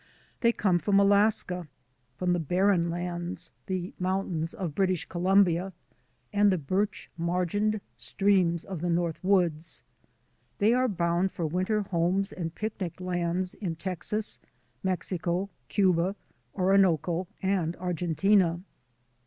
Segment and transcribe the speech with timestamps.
[0.39, 1.67] They come from Alaska,
[2.15, 5.73] from the" barren lands/' the mountains of British Columbia,
[6.33, 9.83] and the birch margined streams of the North Woods.
[10.57, 14.39] They are bound for winter homes and picnic lands in Texas,
[14.81, 16.15] Mex ico, Cuba,
[16.55, 18.59] Orinoco, and Argentina.